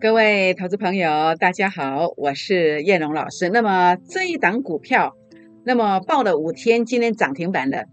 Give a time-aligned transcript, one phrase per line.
[0.00, 3.50] 各位投资朋友，大家好，我是燕荣老师。
[3.50, 5.14] 那么这一档股票，
[5.62, 7.84] 那么报了五天，今天涨停板了。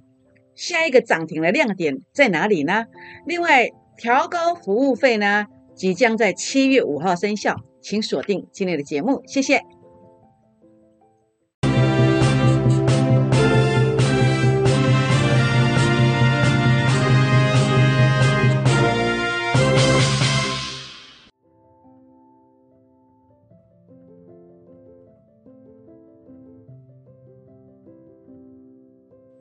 [0.55, 2.85] 下一个涨停的亮点在哪里呢？
[3.25, 3.67] 另外，
[3.97, 9.59] 调高服务费呢，即将在七月五号生效，请锁定今天的节目，谢谢。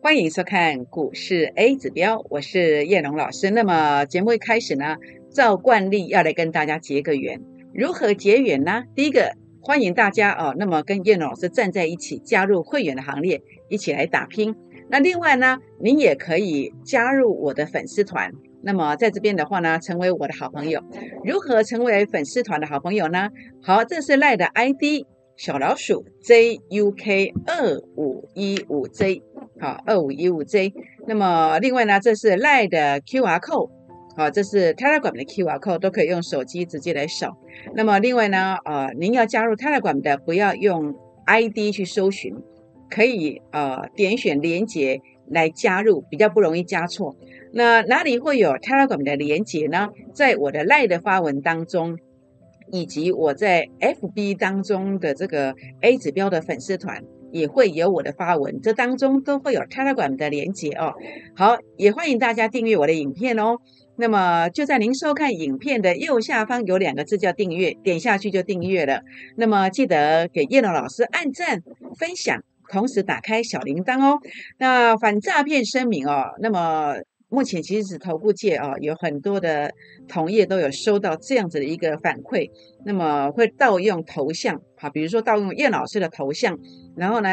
[0.06, 3.50] 欢迎收看股市 A 指标，我是叶龙老师。
[3.50, 4.98] 那么节目一开始呢，
[5.30, 7.42] 照惯例要来跟大家结个缘。
[7.74, 8.84] 如何结缘呢？
[8.94, 14.54] 第一个，欢迎大家哦，那么跟叶龙老师站在一起，加入会员的行列，一起来打拼。
[14.88, 18.32] 那另外呢，您也可以加入我的粉丝团。
[18.62, 20.84] 那么在这边的话呢，成为我的好朋友。
[21.24, 23.30] 如何成为粉丝团的好朋友呢？
[23.60, 25.04] 好，这是赖的 ID。
[25.36, 29.20] 小老鼠 JUK 二五一五 J，
[29.58, 30.72] 好，二五一五 J。
[31.06, 33.70] 那么另外呢，这是 Line 的 QR code，
[34.16, 37.36] 好，这是 Telegram 的 QR code，都可以用手机直接来扫。
[37.74, 40.94] 那么另外呢，呃，您要加入 Telegram 的，不要用
[41.26, 42.34] ID 去搜寻，
[42.90, 47.16] 可以呃点选连接来加入，比较不容易加错。
[47.52, 49.88] 那哪里会有 Telegram 的连接呢？
[50.12, 51.98] 在我的 Line 的发文当中。
[52.72, 57.00] 以及我在 FB 当中的这个 A 指标的粉丝团
[57.36, 60.94] 也会有我的发文，这当中都会有 Telegram 的连接哦。
[61.34, 63.58] 好，也欢迎大家订阅我的影片哦。
[63.96, 69.02] 那么就在您收看影片的右下方有两个字叫订阅，点下去就订阅了。
[69.36, 71.62] 那么记得给叶龙老师按赞、
[71.98, 74.18] 分享，同时打开小铃铛哦。
[74.58, 76.96] 那反诈骗声明哦，那么。
[77.28, 79.70] 目前其实是头部界啊，有很多的
[80.06, 82.48] 同业都有收到这样子的一个反馈，
[82.84, 86.56] 那么会盗用头像，好，比如说盗用叶老师的头像，
[86.96, 87.28] 然后呢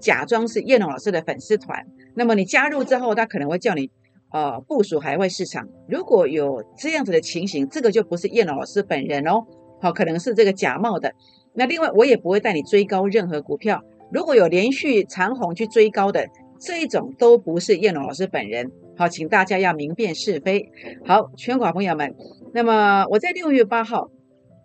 [0.00, 3.90] 假装是叶老师的粉丝团，那么你加入之后，他可能会叫你
[4.32, 9.44] 呃部署海外市场，如果有这样子的情形，这个就不是叶老师本人哦，
[9.80, 11.12] 好，可能是这个假冒的。
[11.52, 16.26] 那另外我也不会带你追高任何股票，如果有连续长红去追高的。
[16.60, 20.70] 这一种都不是叶龙老师本人，好，请大家要明辨是非。
[21.04, 22.14] 好，全国朋友们，
[22.52, 24.10] 那么我在六月八号，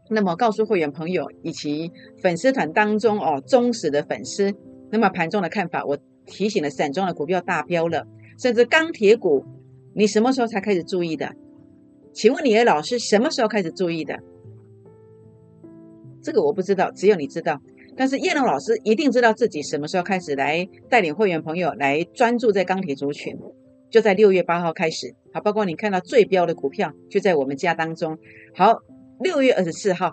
[0.10, 1.92] 那么告诉会员朋友以及
[2.22, 4.54] 粉丝团当中哦忠实的粉丝，
[4.92, 8.06] 那么盘中的看法，我提醒了散装的股票大飙了，
[8.38, 9.44] 甚至钢铁股，
[9.96, 11.32] 你什么时候才开始注意的？
[12.14, 14.20] 请问你的老师什么时候开始注意的？
[16.22, 17.60] 这个我不知道，只有你知道。
[17.96, 23.38] 但是叶龙老师一定知道自己什么时候开始来带领会员朋友来专注在钢铁族群，
[23.90, 25.14] 就在六月八号开始。
[25.34, 28.18] 好，包括你看到最标的股票就在我们家当中。
[28.56, 28.78] 好，
[29.20, 30.12] 六月二十四号，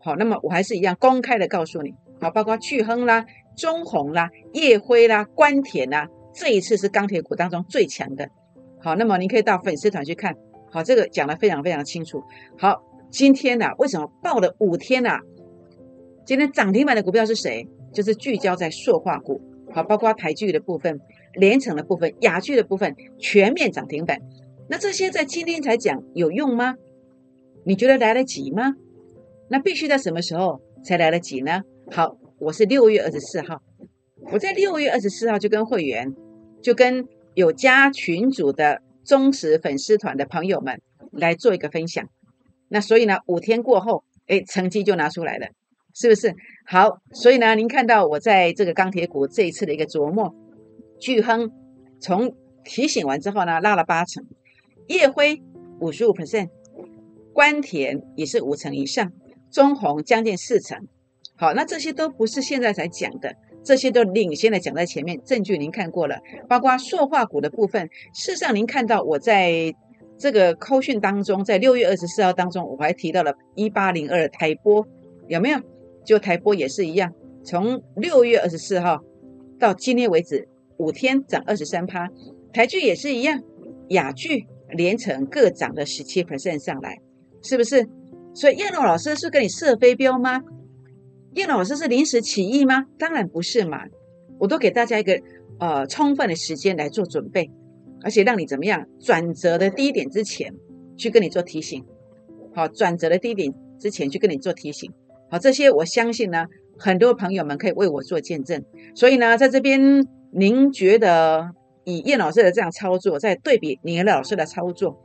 [0.00, 3.24] 好，那么我还是一样公开的告诉你，好，包括巨亨啦、
[3.56, 8.28] 中红啦、叶辉啦、关田啦，这一次是钢铁股当中最强的。
[8.80, 10.34] 好，那么你可以到粉丝团去看，
[10.70, 12.22] 好，这个讲的非常非常清楚。
[12.58, 15.10] 好，今天呢，为什么报了五天呢？
[16.24, 17.68] 今天涨停板的股票是谁？
[17.92, 19.40] 就是聚焦在塑化股，
[19.72, 21.00] 好，包括台剧的部分、
[21.36, 24.20] 连成的部分、雅剧的部分，全面涨停板。
[24.68, 26.74] 那这些在今天才讲有用吗？
[27.64, 28.74] 你觉得来得及吗？
[29.48, 31.62] 那必须在什么时候才来得及呢？
[31.90, 33.62] 好，我是六月二十四号，
[34.32, 36.14] 我在六月二十四号就跟会员，
[36.60, 40.80] 就跟有加群组的忠实粉丝团的朋友们
[41.12, 42.04] 来做一个分享。
[42.68, 45.46] 那所以呢，五天过后，哎，成绩就拿出来了。
[45.98, 46.34] 是不是
[46.66, 46.98] 好？
[47.12, 50.34] 所以呢，您看到我在这个钢铁股这一次的一个琢磨，
[50.98, 51.50] 巨亨
[52.00, 52.34] 从
[52.64, 54.24] 提醒完之后呢，拉了八成，
[54.88, 55.42] 叶辉
[55.80, 56.48] 五十五 percent，
[57.32, 59.12] 关田也是五成以上，
[59.50, 60.86] 中红将近四成。
[61.36, 66.18] 好，那这些都不是现在才讲的，这些都领先的讲在前面，证据您看过了，
[66.48, 67.90] 包括塑化股的部分。
[68.14, 69.74] 事实上，您看到我在
[70.18, 74.86] 这个扣讯当中，在六月二十四号当中，我还提到了一八零二台波，
[75.28, 75.60] 有没有？
[76.06, 77.12] 就台波也是一样，
[77.44, 79.02] 从六月二十四号
[79.58, 82.08] 到今天为止，五天涨二十三趴。
[82.52, 83.42] 台剧也是一样，
[83.88, 86.98] 雅剧连成各涨了十七 percent 上来，
[87.42, 87.86] 是不是？
[88.34, 90.42] 所以叶龙老师是跟你设飞镖吗？
[91.34, 92.84] 叶龙老师是临时起意吗？
[92.98, 93.82] 当然不是嘛，
[94.38, 95.20] 我都给大家一个
[95.58, 97.50] 呃充分的时间来做准备，
[98.02, 100.54] 而且让你怎么样转折的低点之前
[100.96, 101.84] 去跟你做提醒，
[102.54, 104.90] 好，转折的低点之前去跟你做提醒。
[105.30, 106.46] 好，这些我相信呢，
[106.78, 108.64] 很多朋友们可以为我做见证。
[108.94, 110.06] 所以呢，在这边，
[110.38, 111.50] 您觉得
[111.84, 115.02] 以叶老师的这样操作，在对比你老师的操作，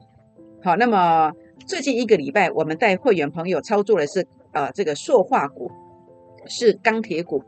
[0.62, 1.31] 好，那么
[1.66, 5.72] 最近一个礼拜，我们带会员朋友操作的是呃这个塑化股，
[6.48, 7.42] 是钢铁股，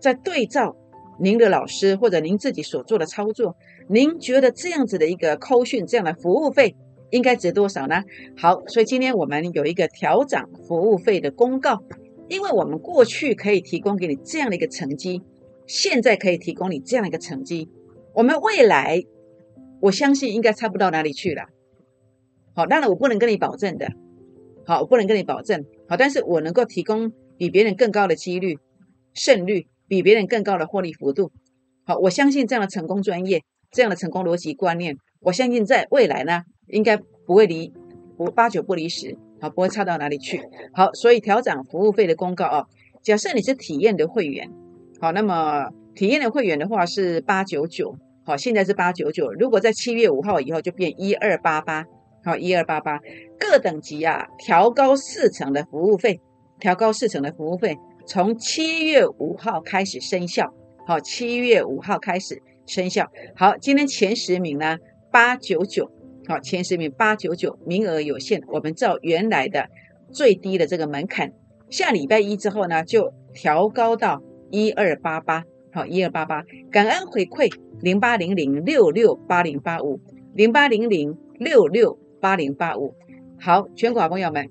[0.00, 0.74] 在对照
[1.20, 3.54] 您的老师或者您自己所做的操作，
[3.88, 6.74] 您觉得这样子的一个扣讯这样的服务费
[7.10, 8.02] 应该值多少呢？
[8.36, 11.84] 好，所以今天我们有一个调整服务费的公告，
[12.28, 15.22] 因为我们过去可以提供给你这样的一个成绩，
[15.68, 17.68] 现在可以提供你这样的一个成绩，
[18.14, 19.04] 我们未来
[19.80, 21.44] 我相信应该差不到哪里去了。
[22.54, 23.92] 好，当然我不能跟你保证的，
[24.66, 28.58] 好，我不能跟你保证，好，但是我能够提供比别人更高的几率
[29.12, 31.30] 胜率，比别人更高的获利幅度，
[31.84, 37.72] 好，我相信这样的成功专业，这样的成功逻辑观念，我相信在未来呢，应该不会离
[38.16, 40.40] 不八九不离十，好，不会差到哪里去，
[40.72, 42.66] 好，所以调整服务费的公告啊，
[43.02, 44.50] 假设你是体验的会员，
[45.00, 51.84] 好，那么体验的会员的话是八九九，好，现在是八九九，如果在七月五号以后就变一二八八。
[52.24, 52.98] 好，一二八八
[53.38, 56.20] 各等级啊，调高四成的服务费，
[56.58, 60.52] 调高四成的服务费，从七月五号开始生效。
[60.84, 63.06] 好，七月五号开始生效。
[63.36, 64.76] 好，今天前十名呢，
[65.12, 65.90] 八九九。
[66.26, 69.68] 好，前十名八九九，名额有限，我们照原来的
[70.12, 71.32] 最低的这个门槛，
[71.70, 75.44] 下礼拜一之后呢，就调高到一二八八。
[75.72, 80.00] 好，一二八八，感恩回馈零八零零六六八零八五
[80.34, 81.98] 零八零零六六。
[82.20, 82.96] 八零八五，
[83.38, 84.50] 好，全国朋友们，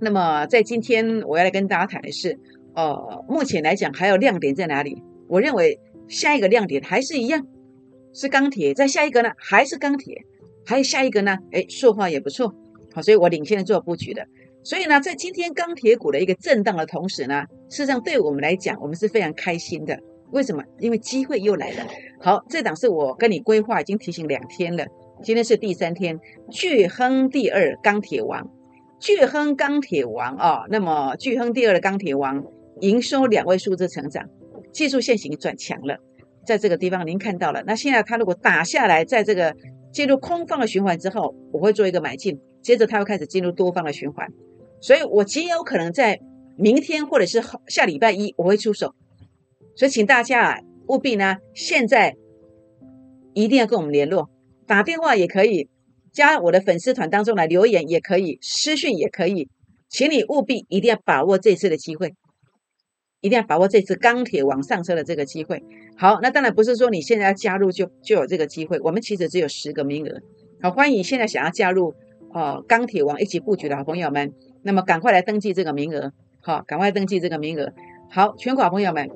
[0.00, 2.38] 那么在今天我要来跟大家谈的是，
[2.74, 5.02] 呃，目前来讲还有亮点在哪里？
[5.28, 5.78] 我认为
[6.08, 7.46] 下一个亮点还是一样，
[8.14, 8.72] 是钢铁。
[8.72, 10.24] 再下一个呢，还是钢铁，
[10.64, 11.36] 还有下一个呢？
[11.52, 12.54] 哎，塑化也不错，
[12.94, 14.26] 好，所以我领先做布局的。
[14.64, 19.96] 所以呢，在今天钢铁股的一个震荡的同时呢，事实上对我们来讲，我们是非常开心的。
[20.32, 20.64] 为什么？
[20.80, 21.86] 因为机会又来了。
[22.20, 24.86] 好，这档是我跟你规划已经提醒两天了。
[25.22, 26.18] 今天是第三天，
[26.50, 28.50] 巨亨第二钢铁王，
[28.98, 32.42] 巨亨钢铁王啊，那么巨亨第二的钢铁王
[32.80, 34.26] 营收两位数字成长，
[34.72, 35.98] 技术线型转强了，
[36.46, 37.62] 在这个地方您看到了。
[37.66, 39.54] 那现在它如果打下来，在这个
[39.92, 44.26] 进入空方的循环之后，我会做一个买进，接着它会开始进入多方的循环，
[44.84, 46.20] 所以我极有可能在
[46.58, 48.94] 明天或者是下礼拜一我会出手，
[49.74, 50.58] 所以请大家啊
[50.88, 52.14] 务必呢，现在
[53.32, 54.28] 一定要跟我们联络。
[54.66, 55.70] 打电话也可以，
[56.12, 59.48] 加我的粉丝团当中来留言也可以，私讯也可以，
[59.88, 62.12] 请你务必一定要把握这次的机会，
[63.22, 65.62] 一定要把握这次钢铁王上车的这个机会。
[65.96, 70.20] 好，那当然不是说你现在要加入就就有这个机会，我们其实只有十个名额。
[70.60, 71.94] 好，欢迎现在想要加入
[72.34, 74.30] 哦钢铁王一起布局的好朋友们，
[74.64, 77.72] 那么赶快来登记这个名额，好，赶快登记这个名额。
[78.10, 79.08] 好，全国朋友们。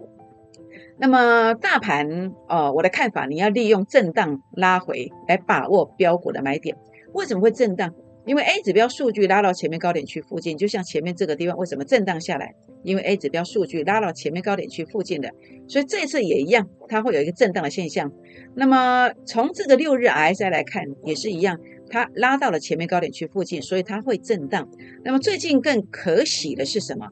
[0.98, 6.76] 那么大盘哦，我的看法，你要利用震荡拉回来把握标股的买点。
[7.14, 7.94] 为什么会震荡？
[8.26, 12.54] 因为 A 指标数据拉到前面高点区附近，就像前面这个地方为什么震荡下来？
[12.82, 15.30] 因为 A 指标数据拉到前面高点区附近的，
[15.66, 18.12] 所以这次也一样，它会有一个震荡的现象。
[18.54, 21.58] 那么从这个六日 RSI 来看，也是一样，
[21.90, 24.68] 它拉到了前面高点区附近，所以它会震荡。
[25.04, 27.08] 那么最近更可喜的是什么？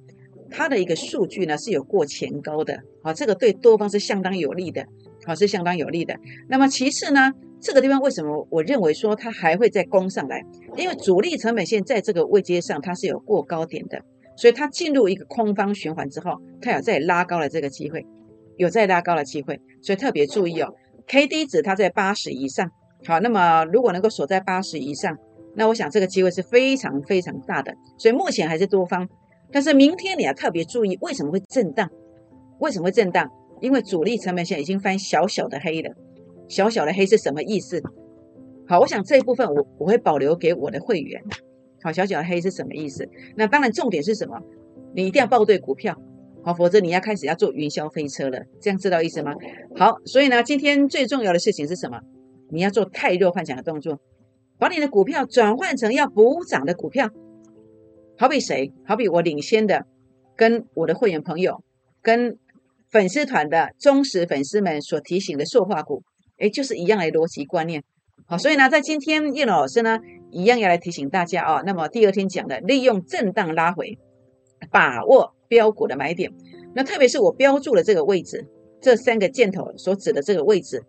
[0.50, 4.86] 它的一个数据呢是有过前高的，好，这个对多方是相当有利的，
[5.24, 6.16] 好，是相当有利的。
[6.48, 10.44] 那么其次呢，这个地方为什么我认为说它还会再攻上来？
[10.76, 14.00] 因为主力成本线在这个位阶上它是有过高点的，
[14.36, 18.06] 所以它进入一个空方循环之后，它有再拉高了这个机会，
[18.56, 20.72] 有再拉高的机会，所以特别注意哦。
[21.08, 22.70] K D 值它在八十以上，
[23.06, 25.16] 好，那么如果能够锁在八十以上，
[25.54, 29.08] 那我想这个机会是非常非常大的，所以目前还是多方。
[29.52, 31.88] 但是明天你要特别注意，为什么会震荡？
[32.58, 33.30] 为什么会震荡？
[33.60, 35.94] 因为主力成本线已经翻小小的黑了。
[36.48, 37.80] 小小的黑是什么意思？
[38.68, 41.22] 好，我想这一部分我我会保留给我的会员。
[41.82, 43.08] 好，小小的黑是什么意思？
[43.36, 44.40] 那当然重点是什么？
[44.94, 45.96] 你一定要报对股票，
[46.42, 48.42] 好，否则你要开始要做云霄飞车了。
[48.60, 49.32] 这样知道意思吗？
[49.76, 52.00] 好，所以呢，今天最重要的事情是什么？
[52.50, 54.00] 你要做太弱幻想的动作，
[54.58, 57.10] 把你的股票转换成要补涨的股票。
[58.18, 58.72] 好比谁？
[58.84, 59.86] 好比我领先的，
[60.36, 61.62] 跟我的会员朋友、
[62.00, 62.38] 跟
[62.88, 66.02] 粉丝团的忠实粉丝们所提醒的塑化股，
[66.38, 67.84] 哎，就是一样的逻辑观念。
[68.26, 70.00] 好，所以呢，在今天叶老师呢，
[70.30, 71.62] 一样要来提醒大家啊。
[71.66, 73.98] 那么第二天讲的，利用震荡拉回，
[74.70, 76.32] 把握标股的买点。
[76.74, 78.46] 那特别是我标注了这个位置，
[78.80, 80.84] 这三个箭头所指的这个位置，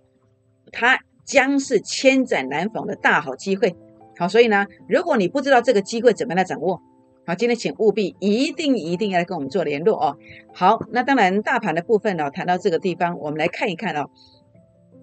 [0.72, 3.76] 它将是千载难逢的大好机会。
[4.18, 6.82] 好，所以呢，如果你不知道这个机会怎么来掌握，
[7.28, 10.18] 好，今天请务必一定一定要来跟我们做联络哦。
[10.56, 14.10] 好，那当然大盘的部分呢，谈到这个地方，我们来看一看哦。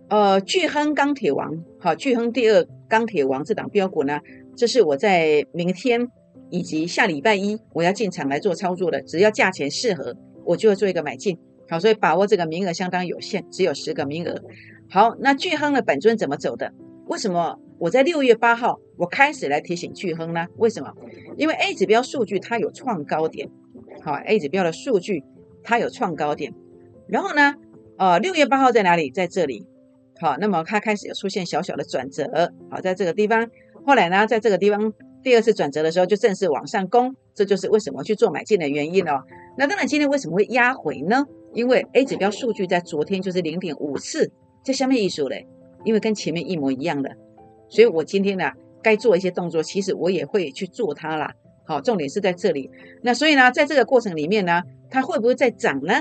[0.08, 4.20] 呃，巨亨钢铁王，好，巨亨第二钢铁王这档标股呢，
[4.56, 6.08] 这是我在明天
[6.50, 11.38] 以及下礼拜一我要进场来做操作的，只要价钱适合，我就会做一个买进。
[11.68, 14.42] 好，所以把握这个名额相当有限，只有十个名额。
[14.90, 16.72] 好，那巨亨的本尊怎么走的？
[17.06, 20.46] 为什么我在六月八号我开始来提醒巨亨呢？
[20.56, 20.92] 为什么？
[21.36, 23.50] 因为 A 指标数据它有创高点，
[24.02, 25.24] 好，A 指标的数据
[25.62, 26.54] 它有创高点，
[27.08, 27.54] 然后呢，
[27.98, 29.10] 呃，六月八号在哪里？
[29.10, 29.66] 在这里。
[30.20, 33.50] 好，那么它开始有出现小小的转折，好，在这个地方。
[33.84, 39.24] 后来呢，在这个地方第二次转折的时候，就正式往上攻，这就是为什么去做买进的原因哦。
[39.58, 41.26] 那当然，今天为什么会压回呢？
[41.52, 44.30] 因为 A 指标数据在昨天就是零点五四，
[44.64, 45.46] 这下面意思嘞，
[45.84, 47.10] 因为跟前面一模一样的，
[47.68, 48.50] 所以我今天呢
[48.82, 51.32] 该做一些动作，其实我也会去做它啦。
[51.66, 52.70] 好，重点是在这里。
[53.02, 55.94] 那所以呢，在这个过程里面呢，它会不会再涨呢？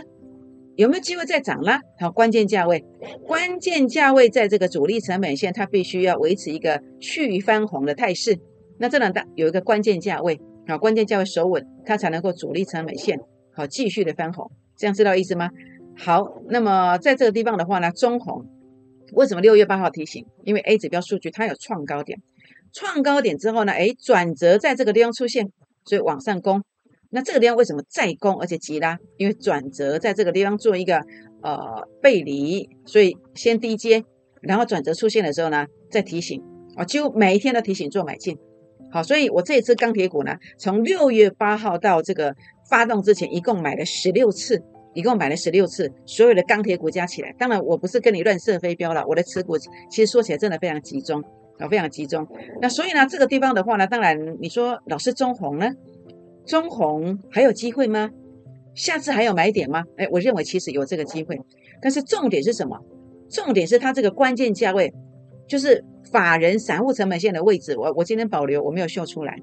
[0.75, 1.79] 有没有机会再涨呢？
[2.00, 2.84] 好，关键价位，
[3.27, 8.39] 关键价位在这个主力成本线，它必须要维持一个续翻红的态势。
[8.79, 13.20] 那这两大有一个关键价位，好，关键价位守稳，它才能够主力成本线
[13.53, 14.50] 好继续的翻红。
[14.75, 15.50] 这样知道意思吗？
[15.96, 18.43] 好，那么在这个地方的话呢，中红
[19.13, 20.25] 为什么六月八号提醒？
[20.43, 22.20] 因为 A 指标数据它有创高点，
[22.74, 25.51] 创高点之后呢，哎，转折在这个地方出现，
[25.86, 26.63] 所以往上攻。
[27.10, 28.98] 那这个地方为什么再攻而且急拉？
[29.17, 31.01] 因为转折在这个地方做一个
[31.41, 34.03] 呃背离，所以先低接，
[34.41, 36.41] 然后转折出现的时候呢，再提醒
[36.75, 38.38] 啊，几乎每一天都提醒做买进。
[38.91, 42.36] 好，所以我这一次钢铁股呢，从六月八号到这个。
[42.70, 49.57] 发动之前一共买了十六次，一共买了十六次，所有的钢铁股加起来，当然我不是跟你乱射飞镖了，我的持股
[49.89, 51.21] 其实说起来真的非常集中
[51.57, 52.27] 啊，非常集中。
[52.62, 55.69] 那所以呢，这个地方的话呢，当然你说老师中红呢，
[56.45, 58.09] 中红还有机会吗？
[58.75, 59.83] 下次还有买点吗？
[59.97, 61.39] 哎，我认为其实有这个机会，
[61.81, 62.79] 但是重点是什么？
[63.29, 64.93] 重点是它这个关键价位，
[65.47, 69.35] 就是法人散户成本线的位置，我我今天保留我没有秀出来，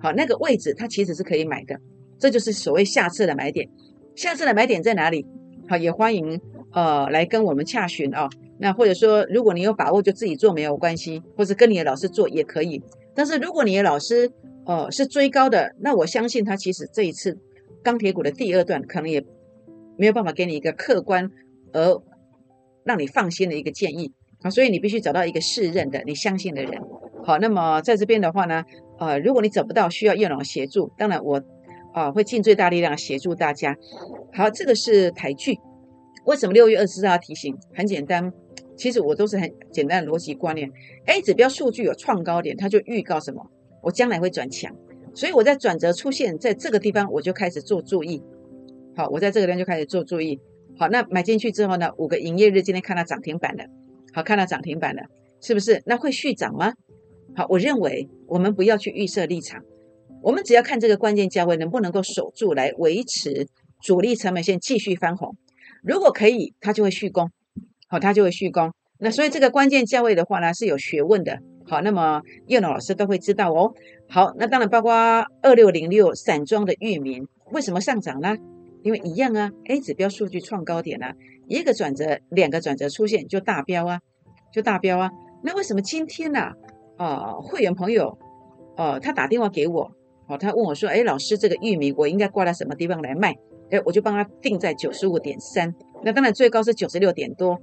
[0.00, 1.78] 好，那个位置它其实是可以买的。
[2.18, 3.68] 这就是所谓下次的买点，
[4.14, 5.26] 下次的买点在哪里？
[5.68, 6.40] 好，也欢迎
[6.72, 8.28] 呃来跟我们洽询哦。
[8.58, 12.82] 那或者说，如果你有把握，就自己做没有关系，或者跟你的老师做也可以。
[13.14, 14.30] 但是如果你的老师
[14.66, 17.38] 呃是追高的，那我相信他其实这一次
[17.82, 19.24] 钢铁股的第二段可能也
[19.96, 21.30] 没有办法给你一个客观
[21.72, 22.00] 而
[22.84, 24.50] 让你放心的一个建议啊。
[24.50, 26.80] 所以你必须找到一个适任的、你相信的人。
[27.24, 28.64] 好，那么在这边的话呢，
[28.98, 31.42] 呃，如果你找不到需要叶老协助，当然我。
[31.94, 33.76] 啊，会尽最大力量协助大家。
[34.32, 35.56] 好，这个是台剧。
[36.24, 37.56] 为什么六月二十四号提醒？
[37.72, 38.32] 很简单，
[38.76, 40.68] 其实我都是很简单的逻辑观念。
[41.06, 43.48] A 指标数据有创高点，它就预告什么？
[43.80, 44.74] 我将来会转强。
[45.14, 48.20] 所以我在转折出现在这个地方，我就开始做注意。
[48.96, 50.40] 好，我在这个地方就开始做注意。
[50.76, 51.90] 好，那买进去之后呢？
[51.96, 53.64] 五个营业日，今天看到涨停板了。
[54.12, 55.02] 好，看到涨停板了，
[55.40, 55.80] 是不是？
[55.86, 56.72] 那会续涨吗？
[57.36, 59.62] 好，我认为我们不要去预设立场。
[60.24, 63.46] 我们只要看这个关键价位能不能够守住，来维持
[63.82, 65.36] 主力成本线继续翻红。
[65.82, 67.30] 如果可以，它就会续攻，
[67.88, 68.72] 好，它就会续攻。
[68.98, 71.38] 那所以这个关键价位的话呢，是有学问的。
[71.66, 73.74] 好，那么叶龙老师都会知道哦。
[74.08, 74.92] 好，那当然包括
[75.42, 78.34] 二六零六散装的域名，为什么上涨呢？
[78.82, 81.12] 因为一样啊，A 指标数据创高点啊，
[81.48, 84.00] 一个转折，两个转折出现就大标啊，
[84.50, 85.10] 就大标啊。
[85.42, 86.52] 那为什么今天呢？
[86.96, 88.16] 啊，会员朋友，
[88.78, 89.92] 哦，他打电话给我。
[90.26, 93.34] 好，他问我说：“哎，老师，这个玉米我应该挂在什么地方来卖？”
[93.70, 95.74] 哎，我就帮他定在九十五点三。
[96.02, 97.58] 那当然最高是九十六点多，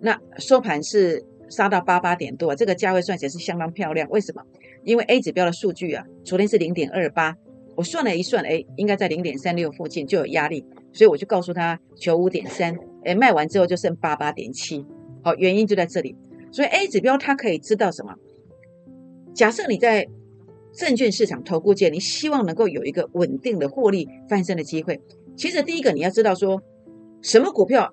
[0.00, 4.08] 那收盘是杀到八八点多，这个价位算起来是相当漂亮。
[4.10, 4.42] 为什么？
[4.84, 7.36] 因为 A 指标的数据啊，昨天是零点二八，
[7.76, 12.76] 我算了一算，哎，应该在零点三六附近就有压力，所以我就告诉他九五点三。
[13.04, 14.84] 哎，卖完之后就剩八八点七。
[15.22, 16.16] 好，原因就在这里。
[16.52, 18.14] 所以 A 指标它可以知道什么？
[19.34, 20.08] 假设你在。
[20.72, 25.00] 证券市场投顾界，你希望能够有一个稳定的获利翻身的机会。
[25.36, 26.62] 其实第一个你要知道说，
[27.22, 27.92] 什么股票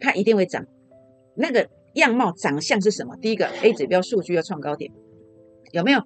[0.00, 0.64] 它一定会涨，
[1.36, 3.16] 那个样貌长相是什么？
[3.16, 4.90] 第一个 A 指标数据要创高点，
[5.72, 6.00] 有没有？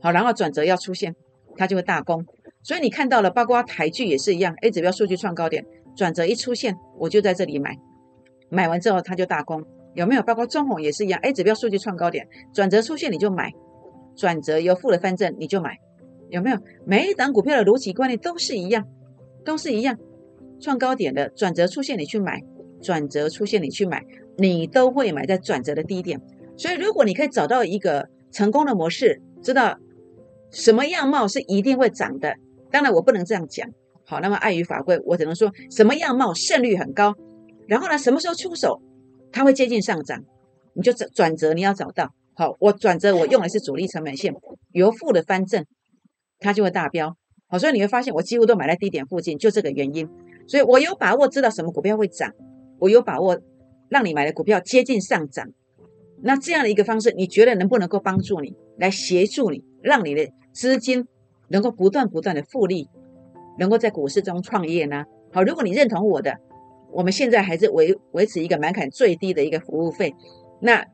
[0.00, 1.14] 好，然后转折要出现，
[1.56, 2.24] 它就会大攻。
[2.62, 5.64] 所以你看到了，包括台剧也是一样，A 指标数据创高点，
[5.96, 7.76] 转折一出现，我就在这里买，
[8.48, 9.64] 买完之后它就大攻，
[9.94, 10.22] 有没有？
[10.22, 13.52] 包括中红也是一样，A 指标数据创高点，转折出现你就买。
[14.16, 15.78] 转折由负的翻正，你就买，
[16.30, 16.58] 有没有？
[16.84, 18.86] 每一档股票的逻辑观念都是一样，
[19.44, 19.98] 都是一样。
[20.58, 22.40] 创高点的转折出现，你去买；
[22.80, 24.02] 转折出现，你去买，
[24.38, 26.20] 你都会买在转折的低点。
[26.56, 29.78] 所以，如果你可以找到一个成功的模式，知道
[30.50, 32.34] 什么样貌是一定会涨的，
[32.70, 33.68] 当然我不能这样讲。
[34.06, 37.14] 好，那么碍于法规，我只能说什么样貌胜率很高。
[37.66, 38.80] 然后呢，什么时候出手，
[39.30, 40.24] 它会接近上涨，
[40.72, 42.14] 你就转转折，你要找到。
[42.38, 44.34] 好，我转折，我用的是主力成本线，
[44.72, 45.64] 由负的翻正，
[46.38, 47.16] 它就会大飙。
[47.48, 50.06] 好，所以你会发现我几乎都买在低点附近，就这个原因。
[50.46, 52.30] 所以我有把握知道什么股票会涨，
[52.78, 53.40] 我有把握
[53.88, 55.48] 让你买的股票接近上涨。
[56.20, 61.06] 那这样的一个方式，你觉得能不能够帮助你来协助你，让你的资金
[61.48, 62.90] 能够不断不断的复利，
[63.58, 65.04] 能够在股市中创业呢？
[65.32, 66.36] 好，如果你认同我的，
[66.92, 70.14] 我们现在还是维维持一个门槛最低的一个服务费。
[70.60, 70.84] 那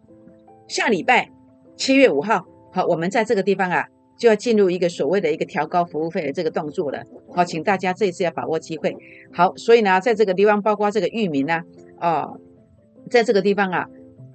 [0.73, 1.31] 下礼拜
[1.77, 3.85] 七月五号，好，我们在这个地方啊。
[4.19, 7.03] 就要进入一个所谓的一个调高服务费的这个动作了，
[7.35, 8.97] 好，请大家这一次要把握机会。
[9.33, 11.63] 好，所以呢，在这个地方，包括这个域名呢，
[11.99, 12.29] 啊，
[13.11, 13.89] 在这个地方啊，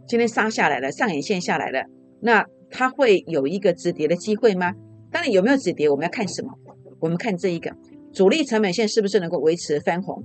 [0.06, 1.86] 今天杀下来了，上影线下来了，
[2.20, 4.74] 那它会有一个止跌的机会吗？
[5.10, 6.52] 当然，有没有止跌，我们要看什么？
[7.00, 7.72] 我们看这一个
[8.12, 10.22] 主力成本线是不是能够维持翻红？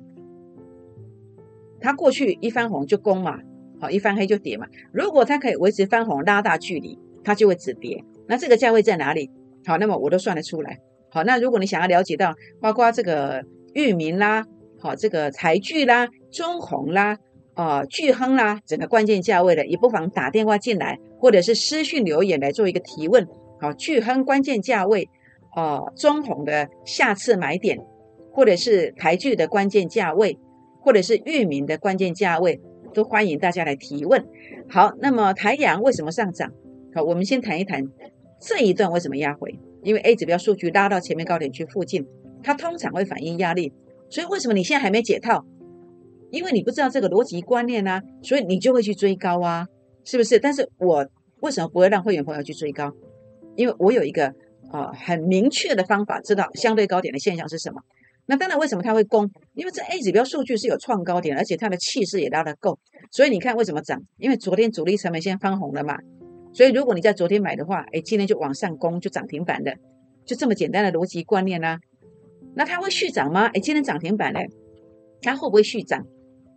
[1.78, 3.38] 它过去一翻红就攻嘛，
[3.82, 4.64] 好，一翻黑就跌嘛。
[4.92, 8.00] 如果它可以维持翻红，拉大距离，它就会止跌。
[8.28, 9.28] 那这个价位在哪里？
[9.66, 10.78] 好，那么我都算得出来。
[11.10, 13.42] 好，那如果你想要了解到，包括这个
[13.74, 14.46] 域名啦，
[14.78, 17.18] 好，这个财聚啦、中红啦、
[17.54, 23.26] 啊巨亨啦，整个关键价位的，也不妨打电话进来，或者是私讯留言来做一个提问。
[23.60, 25.08] 好，巨亨关键价位，
[25.56, 27.80] 啊中红的下次买点，
[28.32, 30.38] 或者是台聚的关键价位，
[30.80, 32.60] 或者是域名的关键价位，
[32.92, 34.24] 都欢迎大家来提问。
[34.68, 36.52] 好，那么台阳为什么上涨？
[36.94, 37.84] 好，我们先谈一谈。
[38.40, 39.58] 这一段为什么压回？
[39.82, 42.06] 因为 A 指标数据拉到前面高点区附近，
[42.42, 43.72] 它通常会反映压力。
[44.10, 45.44] 所以为什么你现在还没解套？
[46.30, 49.66] 因为你不知道这个逻辑观念啊，所以你就会去追高啊，
[50.04, 50.38] 是不是？
[50.38, 51.06] 但是我
[51.40, 52.92] 为什么不会让会员朋友去追高？
[53.56, 54.34] 因为我有一个
[54.70, 57.80] 啊很明确的方法，知道相对高点的现象是什么。
[58.26, 59.28] 那当然，为什么它会攻？
[59.54, 62.78] 因为这 A 指标数据是有创高点，而且它的气势也拉得够。
[63.10, 64.00] 所以你看为什么涨？
[64.18, 65.98] 因为昨天主力成本线翻红了嘛。
[66.54, 69.74] 所以，如果你在昨天买的话，哎，今天就往上攻，就涨停板的，
[70.24, 71.78] 就这么简单的逻辑观念啦。
[72.54, 73.46] 那它会续涨吗？
[73.46, 74.46] 哎，今天涨停板嘞，
[75.22, 76.06] 它会不会续涨？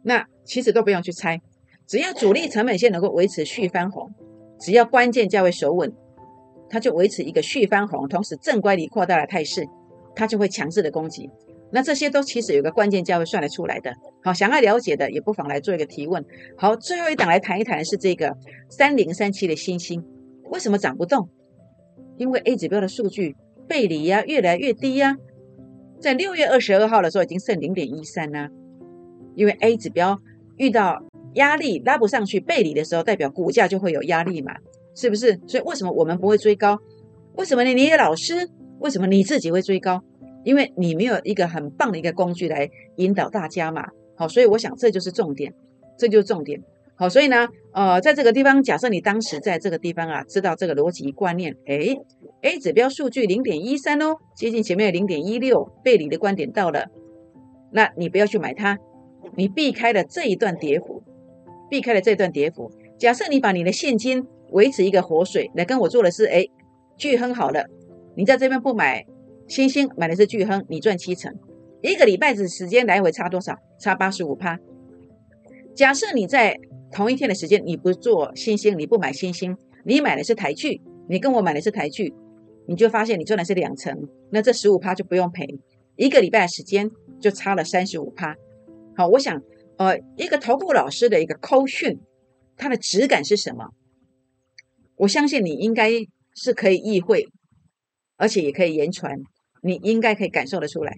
[0.04, 1.40] 那其实都不用去猜，
[1.88, 4.12] 只要主力成本线能够维持续翻红，
[4.60, 5.92] 只要关键价位守稳，
[6.70, 9.66] 它就维持一个续翻红，同时正乖离扩大的态势，
[10.14, 11.30] 它就会强势的攻击。
[11.76, 16.24] 那这些都其实有个关键价位算得出来的，好，想要了解的也不妨来做一个提问。
[16.56, 18.34] 好，最后一档来谈一谈是这个
[18.70, 20.02] 三零三七的星星，
[20.46, 21.28] 为什么涨不动？
[22.16, 23.36] 因为 A 指标的数据
[23.68, 25.18] 背离呀越来越低呀，
[26.00, 28.48] 在六月二十二号的时候已经剩零点一三啦。
[29.36, 30.18] 因为 A 指标
[30.56, 34.54] 遇到压力拉不上去背离的时候，代表股价就会有压力嘛，
[34.96, 35.38] 是不是？
[35.46, 36.80] 所以为什么我们不会追高？
[37.36, 37.74] 为什么呢？
[37.74, 38.48] 你的老师
[38.80, 40.02] 为什么你自己会追高？
[40.46, 45.52] 因为你没有一个很棒的一个工具来引导大家嘛，好，所以我想这就是重点，
[45.98, 46.62] 这就是重点。
[46.98, 51.98] 好，所以呢，呃，在这个地方，假设你当时在这个地方啊，知道这个逻辑观念，哎
[52.42, 56.86] ，A 指标数据零点一三哦，接近前面的零点一六，背离的观点到了，
[57.72, 58.78] 那你不要去买它，
[59.36, 61.04] 你避开了这一段跌幅，
[61.70, 62.72] 避开了这段跌幅。
[62.98, 66.46] 假设你把你的现金维持一个活水来跟我做的是，哎，
[66.96, 67.66] 巨亨好了，
[68.16, 69.06] 你在这边不买。
[69.48, 71.34] 星星买的是巨亨，你赚七成，
[71.82, 73.56] 一个礼拜的时间来回差多少？
[73.80, 74.60] 差八十五趴。
[75.76, 76.60] 假设你在
[76.92, 82.14] 同一天的时间，你不做星星，你不买星星，你买的是台剧，你跟我买的是台剧，
[82.68, 85.46] 你就发现你赚的是两成，那这十五趴就不用赔，
[85.96, 88.36] 一个礼拜的时间就差了三十五趴。
[88.96, 89.40] 好，我想，
[89.78, 92.00] 呃，一个头部老师的一个扣训，
[92.58, 93.70] 它的质感是什么？
[94.96, 95.92] 我相信你应该
[96.34, 97.28] 是可以意会，
[98.16, 99.20] 而且也可以言传。
[99.66, 100.96] 你应该可以感受得出来，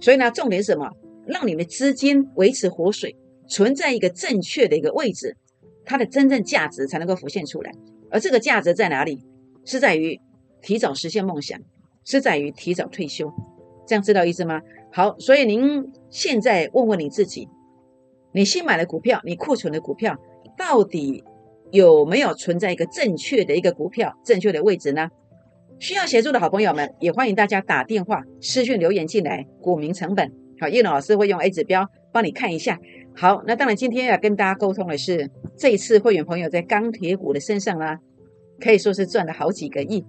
[0.00, 0.90] 所以呢，重点是什么？
[1.26, 3.14] 让你的资金维持活水，
[3.46, 5.36] 存在一个正确的一个位置，
[5.84, 7.70] 它的真正价值才能够浮现出来。
[8.10, 9.22] 而这个价值在哪里？
[9.66, 10.18] 是在于
[10.62, 11.60] 提早实现梦想，
[12.06, 13.30] 是在于提早退休。
[13.86, 14.62] 这样知道意思吗？
[14.90, 17.46] 好，所以您现在问问你自己：
[18.32, 20.16] 你新买的股票，你库存的股票，
[20.56, 21.22] 到底
[21.70, 25.10] 有没有存在一个正确的一个股票正确的位置呢？
[25.80, 29.46] 需要协助的好朋友们，也欢迎大家打电话、私讯留言进来。
[29.62, 32.78] 股民成本，好，叶老师会用 A 指标帮你看一下。
[33.16, 37.96] 好，那当然今天要跟大家沟通的是，这一次会员朋友在钢铁股的身上呢，
[38.60, 40.04] 可以说是赚了好几个亿。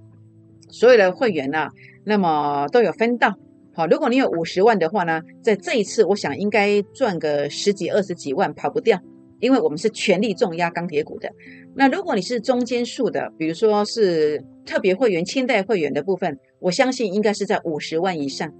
[0.69, 1.69] 所有的会员呢，
[2.03, 3.33] 那么都有分到。
[3.73, 8.99] 好，如果你有五十万的话呢，在这一次，我想应该赚个十几、二十几万，跑不掉。
[9.41, 11.29] 因为我们是全力重压钢铁股的，
[11.75, 18.53] 那如果你是中间数的，比如说是特别会员、清代会员的部分，我相信应该是在五十万以上。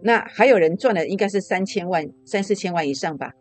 [0.00, 3.32] 那还有人赚的应该是三千万、三四千万以上吧？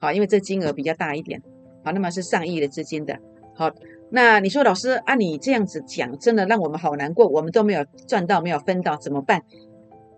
[0.00, 1.40] 好，因为这金额比较大一点。
[1.84, 3.16] 好，那么是上亿的资金的。
[3.54, 3.70] 好，
[4.10, 9.42] 那你说老师啊，你这样子讲，真的让我们好难过，我们都没有赚到，没有分到，怎么办？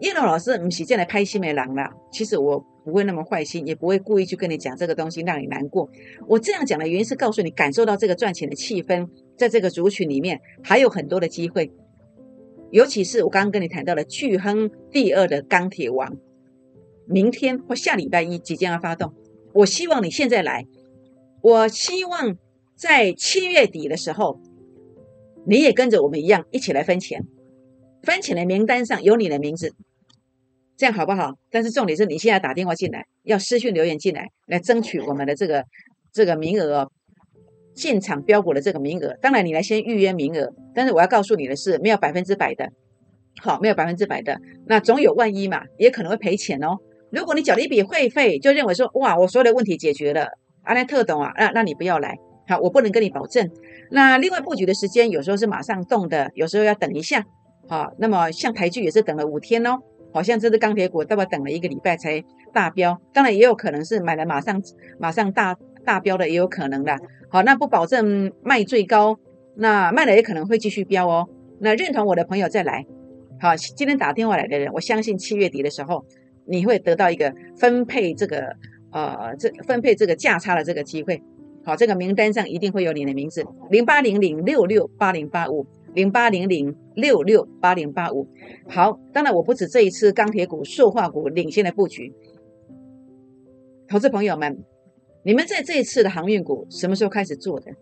[0.00, 1.90] 叶龙老师，不是进来拍心美郎啦。
[2.12, 5.88] 其实我不会那么坏心，也不会故意去跟你讲这个东西让你难过。
[6.28, 11.72] 我这样讲的原因是告诉你，感受到这个赚钱的气氛，在这个族群里面还有很多的机会。
[12.70, 16.16] 尤其是我刚刚跟你谈到了巨亨第二的钢铁王，
[17.06, 19.14] 明天或下礼拜一即将要发动。
[19.54, 20.66] 我希望你现在来，
[21.40, 22.36] 我希望
[22.74, 24.40] 在七月底的时候，
[25.46, 27.24] 你也跟着我们一样一起来分钱。
[28.02, 29.72] 分钱的名单上有你的名字，
[30.76, 31.32] 这样好不好？
[31.50, 35.64] 但是重点是你现在打电话进来，要私讯留言进来，来争取我们的这个
[36.12, 36.90] 这个名额哦。
[37.74, 40.50] 现场标股的这个名额，当然你来先预约名额。
[40.74, 42.70] 但是我要告诉你的是，没有百分之百的，
[43.42, 46.78] 好，没有百分之百的，那总有万一嘛，也可能会赔钱哦。
[47.10, 50.28] 如果你缴了一笔会费，就认为说哇，我所有的问题解决了，
[50.62, 52.16] 阿来特懂啊，那那你不要来，
[52.48, 53.50] 好，我不能跟你保证。
[53.90, 57.26] 那另外布局的时间，有时候是马上动的，有时候要等一下，
[57.68, 59.78] 好，那么像台剧也是等了五天哦，
[60.12, 64.62] 好像这只钢铁股大概等了一个礼拜才大标，当然也有可能是买了马上
[64.98, 66.96] 马上大大标的，也有可能的。
[67.28, 69.18] 好，那不保证卖最高，
[69.56, 71.28] 那卖了也可能会继续飙哦。
[71.58, 72.86] 那认同我的朋友再来。
[73.40, 76.04] 好，今天打电话来的人，我相信七月底的时候，
[76.46, 78.54] 你会得到一个分配这个
[78.92, 81.20] 呃这分配这个价差的这个机会。
[81.64, 88.28] 好，这个名单上一定会有你的名字，零八零零六六八零八五，零八零零六六八零八五。
[88.68, 92.12] 好，当然我不止这一次钢铁股、塑化股领先的布局，
[93.88, 94.62] 投资朋友们。
[95.24, 97.72] 你们在这一次的航运股什么时候开始做的？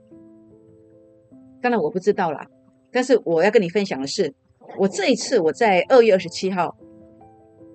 [1.61, 2.47] 当然我不知道啦，
[2.93, 4.33] 但是我要跟你分享的是，
[4.79, 6.77] 我这一次我在二月二十七号，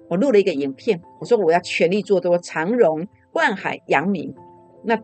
[0.08, 4.34] 我录了一个影片，我说我要全力做多长荣、万海、阳明。
[4.86, 4.98] 那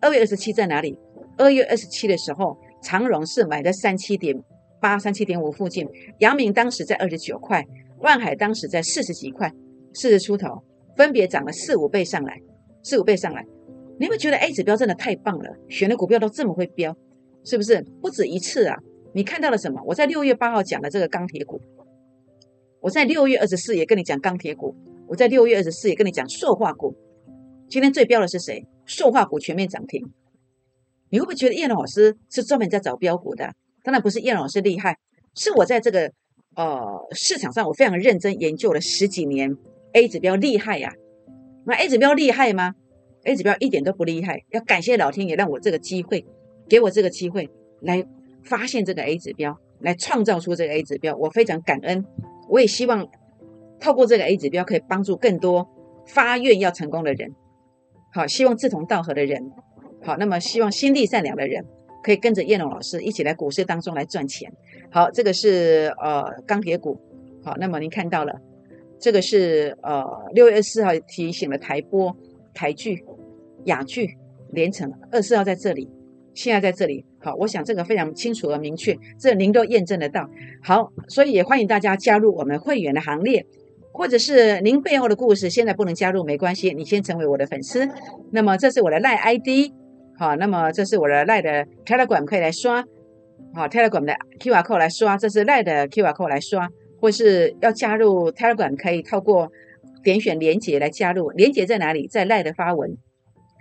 [0.00, 0.98] 二月二十七在哪里？
[1.36, 4.42] 二月二十七的时候，长荣是买在三七点
[4.80, 5.86] 八、三七点五附近，
[6.18, 7.64] 阳明当时在二十九块，
[8.00, 9.52] 万海当时在四十几块，
[9.94, 10.62] 四十出头，
[10.96, 12.40] 分别涨了四五倍上来，
[12.82, 13.44] 四五倍上来。
[14.00, 16.96] 你会觉得 A 指标真的太棒了，选的股票都这么会标，
[17.44, 17.84] 是不是？
[18.00, 18.76] 不止一次啊！
[19.12, 19.82] 你看到了什么？
[19.84, 21.60] 我在六月八号讲的这个钢铁股，
[22.80, 24.76] 我在六月二十四也跟你讲钢铁股，
[25.08, 26.94] 我在六月二十四也跟你讲塑化股。
[27.68, 28.64] 今天最标的是谁？
[28.86, 30.00] 塑化股全面涨停。
[31.10, 33.52] 你会不会觉得叶老师是专门在找标股的？
[33.84, 34.96] 当然不是，叶老师厉害，
[35.34, 36.12] 是我在这个
[36.56, 39.56] 呃市场上我非常认真研究了十几年
[39.92, 40.92] A 指标厉害呀。
[41.64, 42.74] 那 A 指标厉害吗
[43.24, 46.24] ？A 指标一点都不厉害，要感谢老天爷让我这个机会，
[46.68, 47.48] 给我这个机会
[47.80, 48.04] 来
[48.42, 52.04] 发现这个 A 指标，来创造出这个 A 指标，我非常感恩。
[52.48, 53.06] 我也希望
[53.78, 55.68] 透过这个 A 指标，可以帮助更多
[56.06, 57.34] 发愿要成功的人。
[58.14, 59.52] 好，希望志同道合的人，
[60.02, 61.66] 好，那么希望心地善良的人，
[62.02, 64.52] 可以跟着叶龙老师一起来股市当中来赚钱。
[64.90, 67.00] 好，这个是呃钢铁股。
[67.44, 68.40] 好，那么您看到了，
[68.98, 72.16] 这个是呃六月二十四号提醒了台波。
[72.54, 73.04] 台剧、
[73.66, 74.16] 雅剧、
[74.50, 75.88] 连城二十四号在这里，
[76.34, 77.04] 现在在这里。
[77.20, 80.28] 好，我想这个非常清楚和明确，这您都验证得到。
[80.60, 83.46] 好，所以也欢迎大家加入我们会员的行列，
[83.92, 87.88] 或者是您背后的故事，现在不能加入没关系，你先成为我的粉丝。
[88.32, 89.70] 那么这是我的赖 ID，
[90.18, 92.84] 好，那么这是我的赖的 Telegram 可以来刷，
[93.54, 96.68] 好，Telegram 的 QR code 来刷，这是赖的 QR code 来刷，
[97.00, 99.50] 或是要加入 Telegram 可以透过。
[100.00, 102.06] 点选连接来加入，连接在哪里？
[102.06, 102.96] 在赖的发文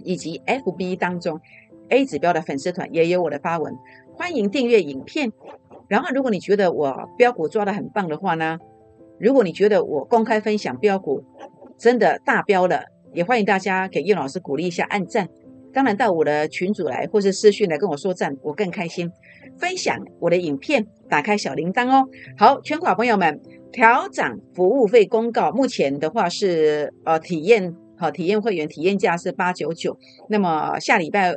[0.05, 1.41] 以及 FB 当中
[1.89, 3.73] A 指标的粉丝团也有我的发文，
[4.13, 5.33] 欢迎订阅影片。
[5.89, 8.59] 然后，如果你觉得我标股抓的很棒的话呢，
[9.19, 11.23] 如果你觉得我公开分享标股
[11.77, 15.27] 真的大标了，也欢迎大家给叶老师鼓励一下，按赞。
[15.77, 19.11] 当然到我的群组来或是私讯来跟我说赞，我更开心。
[19.59, 22.09] 分享我的影片，打开小铃铛哦。
[22.35, 23.39] 好，全款朋友们。
[23.71, 29.95] 调涨服务费公告，目前的话是呃体验好体验会员体验价是八九九，
[30.29, 31.35] 那么下礼拜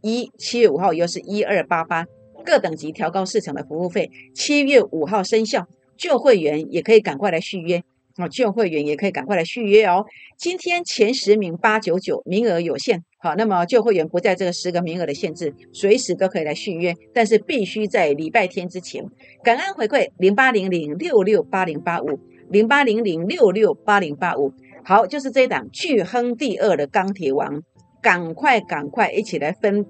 [0.00, 2.06] 一七月五号又是一二八八，
[2.46, 7.82] 各等级调高四成的服务费，七月五号生效，旧会员也可以赶快来续约。
[8.16, 10.06] 哦，旧会员也可以赶快来续约哦。
[10.38, 13.02] 今天前十名八九九，名额有限。
[13.22, 19.04] 好，那么旧会员不在这个十个名额的限制，随时都可以来续约，但是必须在礼拜天之前。
[19.44, 22.18] 感恩回馈零八零零六六八零八五
[22.50, 24.52] 零八零零六六八零八五。
[24.84, 27.62] 好，就是这一档巨亨第二的钢铁王，
[28.02, 29.86] 赶快赶快一起来分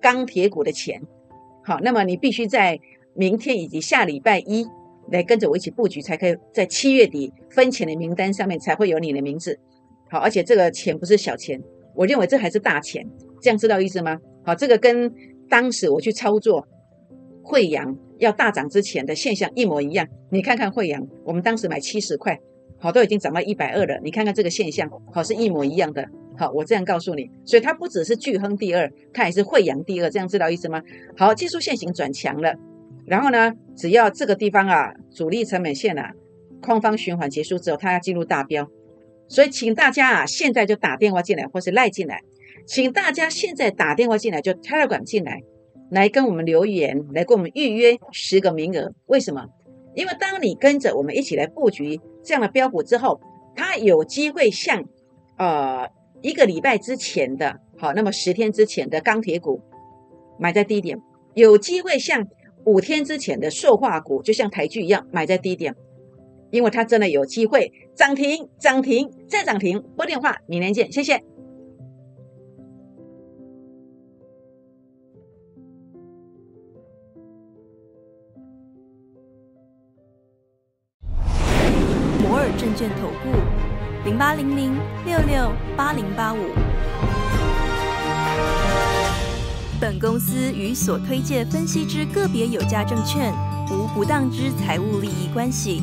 [0.00, 1.00] 钢铁股的钱。
[1.62, 2.80] 好，那么你必须在
[3.14, 4.66] 明天以及下礼拜一。
[5.10, 9.58] 来跟着我一起布局，才可以在七月底分钱的名单上面才会有你的名字。
[10.08, 11.60] 好，而且这个钱不是小钱，
[11.94, 13.06] 我认为这还是大钱，
[13.40, 14.18] 这样知道意思吗？
[14.44, 15.12] 好，这个跟
[15.48, 16.66] 当时我去操作
[17.42, 20.06] 惠阳要大涨之前的现象一模一样。
[20.30, 22.38] 你看看惠阳，我们当时买七十块，
[22.78, 24.00] 好都已经涨到一百二了。
[24.02, 26.08] 你看看这个现象，好是一模一样的。
[26.38, 30.80] 好，我这样告诉你，所以它不只是巨亨第二，它也是惠阳第二，这样知道意思吗？
[31.16, 32.54] 好，技术线型转强了，
[33.06, 36.10] 然后呢，只要这个地方啊，主力成本线啊，
[36.62, 38.66] 空方循环结束之后，它要进入大标，
[39.32, 42.20] 所以请大家啊，现在就打电话进来或是赖进来，
[42.66, 45.40] 请大家现在打电话进来就 Telegram 进来，
[45.90, 48.92] 来跟我们留言，来跟我们预约十个名额。
[49.06, 49.46] 为什么？
[49.94, 53.18] 因为当你跟着我们一起来布局这样的标股之后，
[53.56, 54.84] 它有机会像
[55.38, 55.88] 呃。
[56.24, 59.60] 一个礼拜之前的好，那么十天之前的钢铁股
[60.38, 60.96] 买在低点，
[61.34, 62.24] 有机会像
[62.64, 65.74] 五天之前的塑化股，就像台剧一样买在低点，
[66.52, 69.82] 因为它真的有机会涨停、涨停再涨停。
[69.96, 71.24] 拨电话，明天见，谢谢。
[82.22, 83.30] 摩尔证券投顾。
[84.04, 84.74] 零八零零
[85.06, 86.38] 六六八零八五。
[89.80, 93.32] 本公司与所推介分析之个别有价证券
[93.70, 95.82] 无不当之财务利益关系。